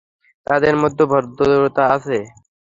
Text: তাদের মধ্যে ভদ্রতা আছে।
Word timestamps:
তাদের 0.47 0.73
মধ্যে 0.81 1.03
ভদ্রতা 1.11 1.83
আছে। 1.95 2.17